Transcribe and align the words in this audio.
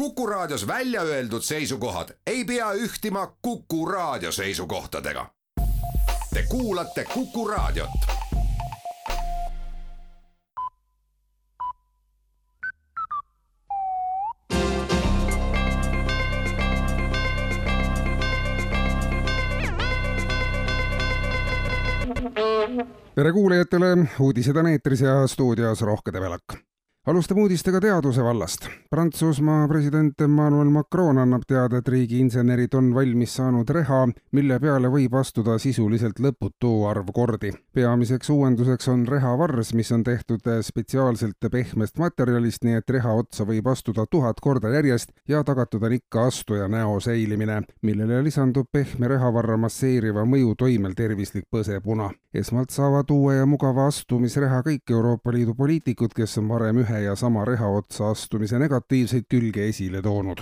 Kuku 0.00 0.26
Raadios 0.26 0.66
välja 0.66 1.02
öeldud 1.02 1.42
seisukohad 1.42 2.08
ei 2.26 2.44
pea 2.44 2.72
ühtima 2.72 3.36
Kuku 3.42 3.86
Raadio 3.86 4.32
seisukohtadega. 4.32 5.26
Te 6.34 6.44
kuulate 6.48 7.04
Kuku 7.04 7.48
Raadiot. 7.48 7.90
tere 23.14 23.32
kuulajatele, 23.32 23.96
uudised 24.20 24.56
on 24.56 24.66
eetris 24.66 25.00
ja 25.00 25.26
stuudios 25.26 25.82
Rohke 25.82 26.12
Debelak 26.12 26.69
alustame 27.06 27.40
uudistega 27.40 27.80
teaduse 27.80 28.22
vallast. 28.22 28.66
Prantsusmaa 28.90 29.68
president 29.68 30.20
Emmanuel 30.20 30.68
Macron 30.70 31.18
annab 31.18 31.46
teada, 31.48 31.78
et 31.78 31.88
riigi 31.88 32.18
insenerid 32.20 32.74
on 32.76 32.90
valmis 32.94 33.36
saanud 33.38 33.70
reha, 33.72 34.02
mille 34.36 34.58
peale 34.60 34.90
võib 34.92 35.14
astuda 35.16 35.56
sisuliselt 35.58 36.20
lõputu 36.20 36.72
arv 36.90 37.08
kordi. 37.14 37.52
peamiseks 37.74 38.30
uuenduseks 38.30 38.88
on 38.88 39.06
rehavars, 39.08 39.72
mis 39.74 39.92
on 39.92 40.04
tehtud 40.04 40.44
spetsiaalselt 40.62 41.48
pehmest 41.50 41.98
materjalist, 41.98 42.64
nii 42.64 42.76
et 42.82 42.90
reha 42.90 43.14
otsa 43.14 43.46
võib 43.48 43.72
astuda 43.72 44.04
tuhat 44.10 44.40
korda 44.40 44.68
järjest 44.68 45.10
ja 45.28 45.44
tagatud 45.44 45.82
on 45.82 45.92
ikka 45.92 46.26
astuja 46.26 46.68
näo 46.68 47.00
säilimine, 47.00 47.62
millele 47.82 48.22
lisandub 48.24 48.68
pehme 48.72 49.08
rehavarra 49.08 49.56
masseeriva 49.56 50.26
mõju 50.28 50.54
toimel 50.54 50.92
tervislik 50.94 51.48
põsepuna. 51.50 52.10
esmalt 52.34 52.70
saavad 52.70 53.10
uue 53.10 53.34
ja 53.34 53.46
mugava 53.46 53.86
astumisreha 53.86 54.62
kõik 54.62 54.90
Euroopa 54.90 55.32
Liidu 55.32 55.54
poliitikud, 55.54 56.12
kes 56.14 56.38
on 56.38 56.48
varem 56.48 56.78
ühe 56.78 56.89
ühe 56.90 57.04
ja 57.06 57.16
sama 57.16 57.44
reha 57.44 57.68
otsa 57.68 58.10
astumise 58.10 58.58
negatiivseid 58.58 59.28
külge 59.30 59.68
esile 59.68 60.02
toonud. 60.02 60.40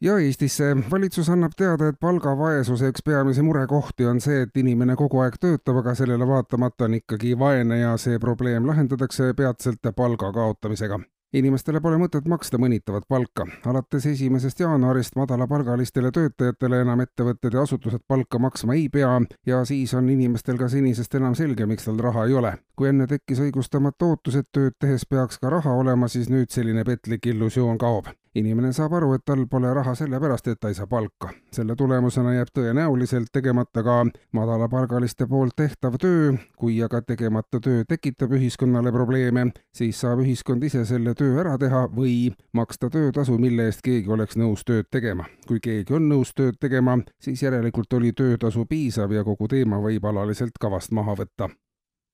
ja 0.00 0.18
Eestisse 0.18 0.74
valitsus 0.90 1.28
annab 1.30 1.52
teada, 1.56 1.88
et 1.88 2.00
palgavaesuse 2.00 2.90
üks 2.92 3.02
peamisi 3.04 3.42
murekohti 3.42 4.06
on 4.06 4.20
see, 4.20 4.42
et 4.42 4.56
inimene 4.56 4.96
kogu 4.96 5.22
aeg 5.24 5.38
töötab, 5.40 5.80
aga 5.80 5.94
sellele 5.94 6.26
vaatamata 6.28 6.84
on 6.84 6.98
ikkagi 7.00 7.38
vaene 7.38 7.78
ja 7.78 7.96
see 7.96 8.18
probleem 8.18 8.66
lahendatakse 8.66 9.32
peatselt 9.34 9.94
palga 9.96 10.32
kaotamisega 10.32 11.00
inimestele 11.34 11.80
pole 11.82 11.98
mõtet 11.98 12.28
maksta 12.30 12.58
mõnitavat 12.62 13.06
palka. 13.08 13.46
alates 13.66 14.06
esimesest 14.06 14.60
jaanuarist 14.60 15.16
madalapalgalistele 15.16 16.10
töötajatele 16.14 16.80
enam 16.86 17.00
ettevõtted 17.04 17.54
ja 17.54 17.62
asutused 17.66 18.04
palka 18.08 18.38
maksma 18.38 18.74
ei 18.78 18.88
pea 18.88 19.20
ja 19.46 19.64
siis 19.64 19.94
on 19.94 20.08
inimestel 20.10 20.58
ka 20.58 20.68
senisest 20.68 21.14
enam 21.14 21.34
selge, 21.34 21.66
miks 21.66 21.84
tal 21.84 21.98
raha 21.98 22.26
ei 22.26 22.34
ole. 22.34 22.56
kui 22.76 22.88
enne 22.88 23.06
tekkis 23.06 23.40
õigustamatu 23.40 24.10
ootus, 24.14 24.36
et 24.36 24.48
tööd 24.52 24.74
tehes 24.80 25.06
peaks 25.06 25.38
ka 25.38 25.50
raha 25.50 25.72
olema, 25.72 26.08
siis 26.08 26.30
nüüd 26.30 26.50
selline 26.50 26.84
petlik 26.84 27.26
illusioon 27.26 27.78
kaob 27.78 28.14
inimene 28.34 28.72
saab 28.72 28.96
aru, 28.98 29.12
et 29.14 29.24
tal 29.24 29.46
pole 29.50 29.70
raha 29.74 29.94
sellepärast, 29.98 30.48
et 30.48 30.60
ta 30.60 30.68
ei 30.68 30.74
saa 30.74 30.86
palka. 30.86 31.30
selle 31.54 31.76
tulemusena 31.76 32.34
jääb 32.34 32.50
tõenäoliselt 32.58 33.30
tegemata 33.32 33.82
ka 33.82 33.96
madalapalgaliste 34.32 35.26
poolt 35.30 35.54
tehtav 35.56 35.98
töö, 36.00 36.32
kui 36.58 36.82
aga 36.82 37.02
tegemata 37.02 37.60
töö 37.60 37.84
tekitab 37.88 38.32
ühiskonnale 38.34 38.92
probleeme, 38.92 39.46
siis 39.74 40.00
saab 40.00 40.24
ühiskond 40.24 40.64
ise 40.64 40.84
selle 40.84 41.14
töö 41.14 41.40
ära 41.40 41.58
teha 41.58 41.86
või 41.96 42.34
maksta 42.52 42.90
töötasu, 42.90 43.38
mille 43.38 43.68
eest 43.70 43.82
keegi 43.86 44.10
oleks 44.10 44.36
nõus 44.36 44.64
tööd 44.64 44.90
tegema. 44.90 45.24
kui 45.46 45.60
keegi 45.60 45.94
on 45.94 46.08
nõus 46.08 46.34
tööd 46.34 46.58
tegema, 46.60 46.98
siis 47.20 47.42
järelikult 47.42 47.92
oli 47.92 48.12
töötasu 48.12 48.66
piisav 48.66 49.12
ja 49.12 49.24
kogu 49.24 49.48
teema 49.48 49.78
võib 49.78 50.04
alaliselt 50.04 50.58
kavast 50.60 50.92
maha 50.92 51.14
võtta 51.14 51.50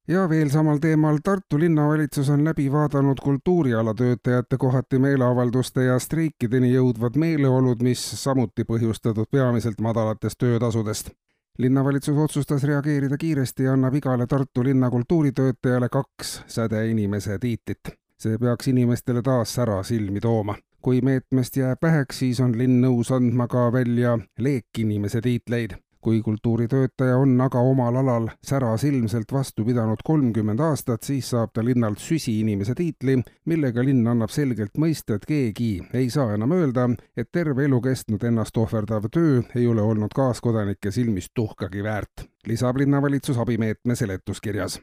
ja 0.08 0.28
veel 0.28 0.48
samal 0.50 0.78
teemal, 0.78 1.18
Tartu 1.24 1.58
linnavalitsus 1.58 2.30
on 2.30 2.44
läbi 2.44 2.72
vaadanud 2.72 3.18
kultuurialatöötajate 3.22 4.56
kohati 4.56 4.98
meeleavalduste 4.98 5.84
ja 5.84 5.98
streikideni 5.98 6.72
jõudvad 6.74 7.16
meeleolud, 7.16 7.82
mis 7.82 8.02
samuti 8.22 8.64
põhjustatud 8.64 9.30
peamiselt 9.30 9.80
madalatest 9.80 10.38
töötasudest. 10.38 11.10
linnavalitsus 11.58 12.16
otsustas 12.16 12.62
reageerida 12.64 13.16
kiiresti 13.18 13.62
ja 13.62 13.72
annab 13.72 13.94
igale 13.94 14.26
Tartu 14.26 14.64
linna 14.64 14.90
kultuuritöötajale 14.90 15.88
kaks 15.88 16.42
sädeinimese 16.46 17.38
tiitlit. 17.38 17.80
see 18.20 18.38
peaks 18.38 18.68
inimestele 18.68 19.22
taas 19.22 19.54
sära 19.54 19.82
silmi 19.82 20.20
tooma 20.20 20.54
kui 20.82 21.00
meetmest 21.00 21.56
jääb 21.56 21.82
väheks, 21.82 22.18
siis 22.18 22.40
on 22.40 22.58
linn 22.58 22.80
nõus 22.80 23.10
andma 23.12 23.46
ka 23.48 23.72
välja 23.72 24.18
leekinimese 24.38 25.20
tiitleid 25.20 25.76
kui 26.00 26.22
kultuuritöötaja 26.22 27.16
on 27.16 27.40
aga 27.40 27.60
omal 27.60 27.96
alal 27.96 28.28
särasilmselt 28.46 29.32
vastu 29.32 29.64
pidanud 29.64 30.02
kolmkümmend 30.04 30.60
aastat, 30.60 31.02
siis 31.02 31.30
saab 31.30 31.52
ta 31.54 31.64
linnalt 31.64 31.98
süsiinimese 31.98 32.74
tiitli, 32.74 33.18
millega 33.44 33.84
linn 33.84 34.06
annab 34.08 34.32
selgelt 34.32 34.78
mõista, 34.80 35.16
et 35.16 35.26
keegi 35.28 35.72
ei 35.94 36.10
saa 36.10 36.34
enam 36.34 36.54
öelda, 36.56 36.88
et 37.16 37.32
terve 37.32 37.64
elu 37.68 37.80
kestnud 37.84 38.24
ennast 38.24 38.56
ohverdav 38.56 39.10
töö 39.12 39.42
ei 39.54 39.66
ole 39.66 39.82
olnud 39.82 40.14
kaaskodanike 40.14 40.90
silmis 40.90 41.30
tuhkagi 41.34 41.84
väärt, 41.84 42.28
lisab 42.46 42.80
linnavalitsus 42.80 43.38
abimeetme 43.38 43.94
seletuskirjas 43.94 44.80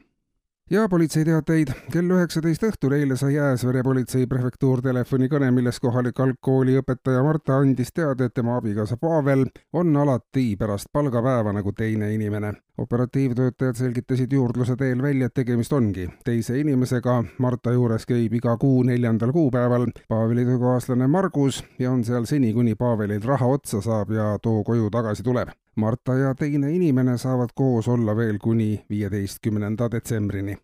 ja 0.70 0.88
politseiteateid. 0.88 1.68
kell 1.92 2.10
üheksateist 2.12 2.64
õhtul 2.68 2.92
eile 2.96 3.16
sai 3.16 3.34
Jääsvere 3.34 3.82
politsei 3.82 4.26
prefektuur 4.26 4.82
telefonikõne, 4.84 5.50
milles 5.54 5.80
kohalik 5.80 6.20
algkooli 6.20 6.76
õpetaja 6.80 7.22
Marta 7.24 7.56
andis 7.56 7.92
teada, 7.94 8.28
et 8.28 8.34
tema 8.34 8.58
abikaasa 8.58 8.96
Pavel 9.00 9.46
on 9.72 9.96
alati 9.96 10.56
pärast 10.60 10.92
palgapäeva 10.92 11.52
nagu 11.52 11.72
teine 11.72 12.12
inimene. 12.14 12.52
operatiivtöötajad 12.78 13.74
selgitasid 13.74 14.32
juurdluse 14.32 14.76
teel 14.76 15.02
välja, 15.02 15.26
et 15.26 15.34
tegemist 15.34 15.72
ongi 15.72 16.08
teise 16.24 16.60
inimesega. 16.60 17.24
Marta 17.38 17.72
juures 17.72 18.06
käib 18.06 18.34
iga 18.34 18.56
kuu 18.56 18.82
neljandal 18.82 19.32
kuupäeval 19.32 19.86
Paveli 20.08 20.44
töökaaslane 20.44 21.06
Margus 21.06 21.64
ja 21.78 21.90
on 21.90 22.04
seal 22.04 22.24
seni, 22.24 22.52
kuni 22.52 22.74
Pavelil 22.74 23.22
raha 23.24 23.46
otsa 23.46 23.80
saab 23.80 24.10
ja 24.10 24.38
too 24.42 24.62
koju 24.64 24.90
tagasi 24.90 25.22
tuleb. 25.22 25.48
Marta 25.78 26.14
ja 26.14 26.34
teine 26.34 26.72
inimene 26.74 27.18
saavad 27.18 27.48
koos 27.54 27.88
olla 27.88 28.16
veel 28.16 28.38
kuni 28.42 28.84
viieteistkümnenda 28.90 29.90
detsembrini. 29.90 30.56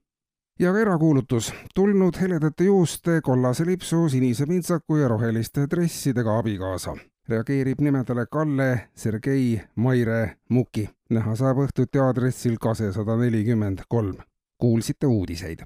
ja 0.59 0.73
ka 0.73 0.79
erakuulutus, 0.79 1.53
tulnud 1.75 2.19
heledate 2.21 2.65
juuste, 2.65 3.21
kollase 3.21 3.67
lipsu, 3.67 4.09
sinise 4.09 4.47
pintsaku 4.47 4.97
ja 4.97 5.09
roheliste 5.09 5.67
dressidega 5.71 6.39
abikaasa. 6.39 6.97
reageerib 7.29 7.81
nimedele 7.81 8.27
Kalle, 8.27 8.89
Sergei, 8.95 9.61
Maire, 9.77 10.37
Muki. 10.49 10.91
näha 11.11 11.37
saab 11.37 11.63
õhtuti 11.67 12.03
aadressil 12.03 12.57
Kase 12.61 12.93
sada 12.93 13.17
nelikümmend 13.17 13.79
kolm. 13.89 14.17
kuulsite 14.59 15.07
uudiseid 15.07 15.65